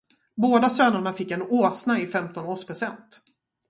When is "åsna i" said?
1.41-2.07